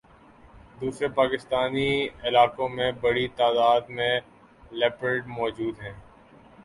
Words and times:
دوسرے 0.81 1.07
پاکستانی 1.15 1.91
علاقوں 2.23 2.69
میں 2.69 2.91
بڑی 3.01 3.27
تعداد 3.37 3.89
میں 3.89 4.13
لیپرڈ 4.71 5.27
موجود 5.29 5.81
ہیں 5.81 5.93